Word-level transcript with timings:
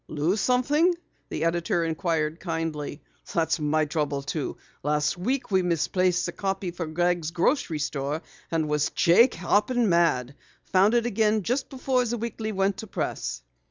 "Lose 0.07 0.41
something?" 0.41 0.95
the 1.29 1.43
editor 1.43 1.83
inquired 1.85 2.39
kindly. 2.39 3.03
"That's 3.33 3.59
my 3.59 3.85
trouble 3.85 4.23
too. 4.23 4.57
Last 4.81 5.15
week 5.15 5.51
we 5.51 5.61
misplaced 5.61 6.25
the 6.25 6.31
copy 6.31 6.71
for 6.71 6.87
Gregg's 6.87 7.29
Grocery 7.29 7.77
Store 7.77 8.23
and 8.49 8.67
was 8.67 8.89
Jake 8.95 9.35
hoppin' 9.35 9.89
mad! 9.89 10.33
Found 10.71 10.95
it 10.95 11.05
again 11.05 11.43
just 11.43 11.69
before 11.69 12.03
the 12.03 12.17
Weekly 12.17 12.51
went 12.51 12.77
to 12.77 12.87
press." 12.87 13.43